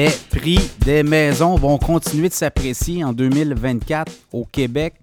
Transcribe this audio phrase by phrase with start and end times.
[0.00, 4.94] Les prix des maisons vont continuer de s'apprécier en 2024 au Québec.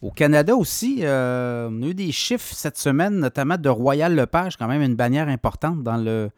[0.00, 4.56] Au Canada aussi, euh, on a eu des chiffres cette semaine, notamment de Royal Lepage,
[4.56, 6.30] quand même une bannière importante dans le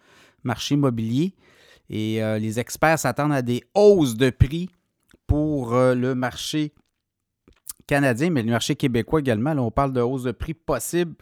[0.42, 1.32] marché immobilier.
[1.90, 4.68] Et euh, les experts s'attendent à des hausses de prix
[5.28, 6.72] pour euh, le marché
[7.86, 9.54] canadien, mais le marché québécois également.
[9.54, 11.14] Là, on parle de hausse de prix possible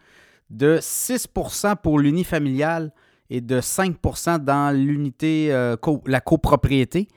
[0.48, 2.90] de 6% pour l'unifamilial
[3.30, 7.08] et de 5% dans l'unité, euh, la copropriété.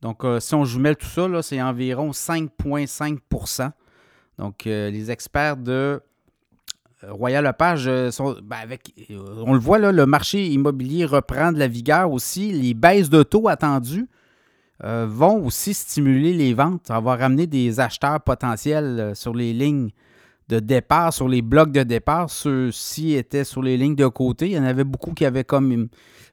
[0.00, 3.70] Donc, euh, si on jumelle tout ça, c'est environ 5,5%
[4.38, 6.00] Donc, euh, les experts de
[7.06, 8.36] Royal Lepage sont.
[8.42, 8.92] Ben, avec,
[9.46, 12.50] on le voit, là, le marché immobilier reprend de la vigueur aussi.
[12.50, 14.08] Les baisses de taux attendues
[14.82, 16.88] vont aussi stimuler les ventes.
[16.88, 19.90] Ça va ramener des acheteurs potentiels sur les lignes
[20.48, 22.30] de départ, sur les blocs de départ.
[22.30, 24.46] Ceux-ci étaient sur les lignes de côté.
[24.46, 25.88] Il y en avait beaucoup qui avaient comme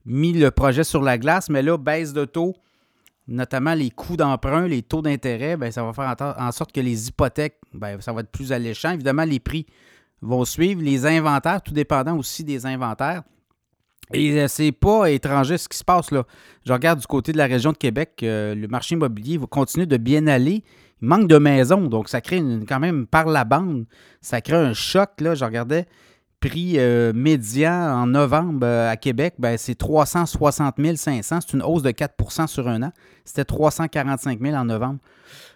[0.06, 2.56] mis le projet sur la glace, mais là, baisse de taux,
[3.28, 7.10] notamment les coûts d'emprunt, les taux d'intérêt, ben, ça va faire en sorte que les
[7.10, 8.92] hypothèques, ben, ça va être plus alléchant.
[8.92, 9.66] Évidemment, les prix
[10.22, 10.82] vont suivre.
[10.82, 13.24] Les inventaires, tout dépendant aussi des inventaires.
[14.14, 16.26] Et euh, c'est pas étranger ce qui se passe là.
[16.66, 19.88] Je regarde du côté de la région de Québec, euh, le marché immobilier va continuer
[19.88, 20.64] de bien aller
[21.06, 23.86] manque de maisons, donc ça crée quand même par la bande,
[24.22, 25.10] ça crée un choc.
[25.22, 25.86] Là, je regardais
[26.40, 31.40] prix euh, médian en novembre euh, à Québec, ben, c'est 360 500.
[31.42, 32.92] C'est une hausse de 4% sur un an.
[33.24, 35.00] C'était 345 000 en novembre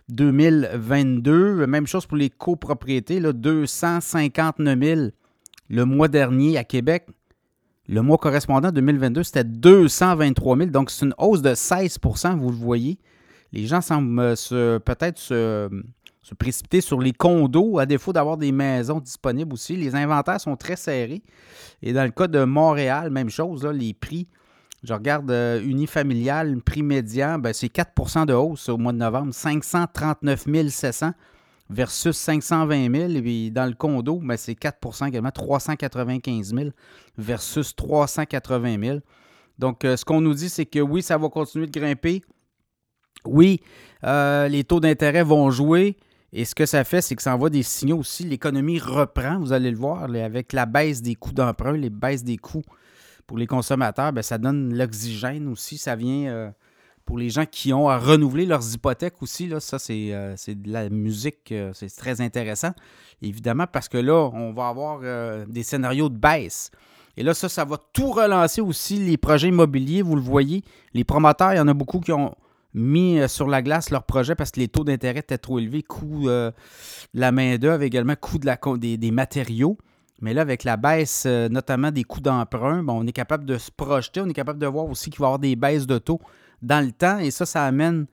[0.10, 1.68] 2022.
[1.68, 5.02] Même chose pour les copropriétés, là, 259 000
[5.70, 7.06] le mois dernier à Québec.
[7.88, 10.70] Le mois correspondant 2022, c'était 223 000.
[10.70, 13.00] Donc, c'est une hausse de 16% vous le voyez
[13.52, 15.70] les gens semblent euh, peut-être se,
[16.38, 19.76] précipiter sur les condos à défaut d'avoir des maisons disponibles aussi.
[19.76, 21.24] Les inventaires sont très serrés.
[21.82, 24.28] Et dans le cas de Montréal, même chose, les prix.
[24.84, 29.34] Je regarde euh, unifamilial, prix médian, ben, c'est 4% de hausse au mois de novembre,
[29.34, 31.12] 539 700
[31.70, 33.10] versus 520 000.
[33.12, 36.70] Et puis dans le condo, ben, c'est 4% également, 395 000
[37.18, 39.00] versus 380 000.
[39.58, 42.22] Donc, euh, ce qu'on nous dit, c'est que oui, ça va continuer de grimper.
[43.26, 43.62] Oui,
[44.04, 45.98] euh, les taux d'intérêt vont jouer.
[46.32, 48.24] Et ce que ça fait, c'est que ça envoie des signaux aussi.
[48.24, 52.38] L'économie reprend, vous allez le voir, avec la baisse des coûts d'emprunt, les baisses des
[52.38, 52.64] coûts
[53.26, 55.78] pour les consommateurs, bien, ça donne l'oxygène aussi.
[55.78, 56.50] Ça vient euh,
[57.06, 59.52] pour les gens qui ont à renouveler leurs hypothèques aussi.
[59.60, 62.74] Ça, c'est, euh, de la musique, c'est très intéressant.
[63.22, 66.70] Évidemment, parce que là, on va avoir des scénarios de baisse.
[67.18, 70.04] Et là, ça, ça va tout relancer aussi les projets immobiliers.
[70.04, 70.64] Vous le voyez,
[70.94, 72.34] les promoteurs, il y en a beaucoup qui ont
[72.74, 75.84] mis euh, sur la glace leur projet parce que les taux d'intérêt étaient trop élevés,
[75.84, 76.52] coût euh,
[77.14, 79.78] de la main-d'œuvre, également coût des, matériaux.
[80.22, 83.72] Mais là, avec la baisse, euh, notamment des coûts d'emprunt, on est capable de se
[83.72, 86.20] projeter, on est capable de voir aussi qu'il va y avoir des baisses de taux
[86.62, 87.20] dans le temps.
[87.20, 88.06] Et ça, ça amène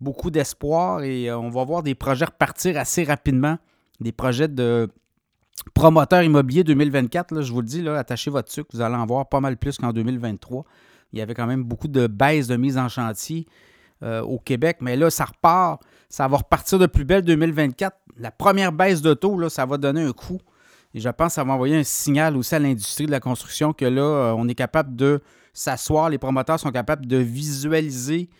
[0.00, 3.58] beaucoup d'espoir et on va voir des projets repartir assez rapidement.
[4.00, 4.88] Des projets de
[5.74, 7.42] promoteurs immobiliers 2024.
[7.42, 9.76] je vous le dis, là, attachez votre sucre, vous allez en voir pas mal plus
[9.76, 10.64] qu'en 2023.
[11.12, 13.46] Il y avait quand même beaucoup de baisses de mise en chantier.
[14.04, 14.76] Euh, au Québec.
[14.80, 15.82] Mais là, ça repart.
[16.08, 17.96] Ça va repartir de plus belle 2024.
[18.16, 20.38] La première baisse de taux, là, ça va donner un coup.
[20.94, 23.72] Et je pense que ça va envoyer un signal aussi à l'industrie de la construction
[23.72, 25.20] que là, euh, on est capable de
[25.52, 28.30] s'asseoir, les promoteurs sont capables de visualiser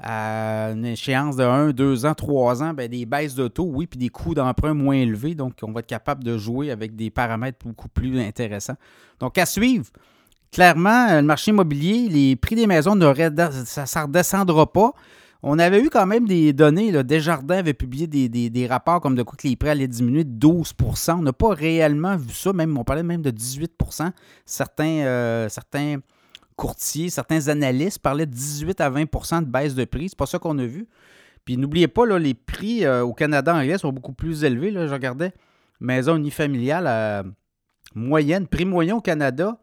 [0.00, 3.86] à une échéance de 1, 2 ans, 3 ans, ben, des baisses de taux, oui,
[3.86, 5.34] puis des coûts d'emprunt moins élevés.
[5.34, 8.76] Donc, on va être capable de jouer avec des paramètres beaucoup plus intéressants.
[9.20, 9.86] Donc, à suivre
[10.54, 13.12] clairement, euh, le marché immobilier, les prix des maisons, ne
[13.64, 14.92] ça ne redescendra pas.
[15.42, 16.92] On avait eu quand même des données.
[16.92, 20.46] Là, Desjardins avait publié des, rapports comme de quoi que les prix allaient diminuer de
[20.46, 22.52] 12% On n'a pas réellement vu ça.
[22.54, 23.72] Même, on parlait même de 18
[24.46, 25.98] certains, euh, certains
[26.56, 30.08] courtiers, certains analystes parlaient de 18 à 20% de baisse de prix.
[30.08, 30.86] C'est pas ça qu'on a vu.
[31.44, 34.70] Puis n'oubliez pas, là, les prix euh, au Canada anglais sont beaucoup plus élevés.
[34.70, 34.86] Là.
[34.86, 35.32] Je regardais
[35.78, 37.24] maison unifamiliale à
[37.94, 39.58] moyenne, prix moyen au Canada,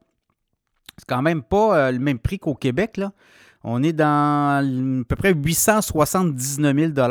[1.01, 3.01] c'est quand même pas euh, le même prix qu'au Québec.
[3.63, 7.09] On est dans à peu près 879 000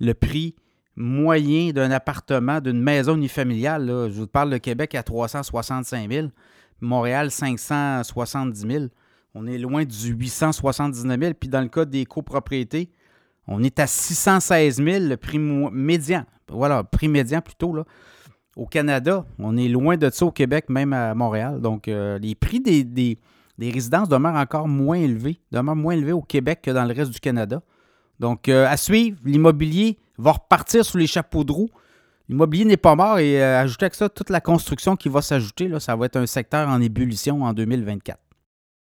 [0.00, 0.54] le prix
[0.94, 3.86] moyen d'un appartement, d'une maison unifamiliale.
[3.86, 4.08] Là.
[4.10, 6.28] Je vous parle de Québec à 365 000,
[6.82, 8.84] Montréal 570 000.
[9.34, 11.32] On est loin du 879 000.
[11.32, 12.90] Puis dans le cas des copropriétés,
[13.46, 16.26] on est à 616 000, le prix médian.
[16.48, 17.74] Voilà, prix médian plutôt.
[17.74, 17.84] Là
[18.58, 19.24] au Canada.
[19.38, 21.60] On est loin de ça au Québec, même à Montréal.
[21.60, 23.18] Donc, euh, les prix des,
[23.58, 27.20] résidences demeurent encore moins élevés, demeurent moins élevés au Québec que dans le reste du
[27.20, 27.62] Canada.
[28.18, 31.70] Donc, euh, à suivre, l'immobilier va repartir sous les chapeaux de roue.
[32.28, 35.70] L'immobilier n'est pas mort et euh, ajouter avec ça toute la construction qui va s'ajouter,
[35.78, 38.18] ça va être un secteur en ébullition en 2024.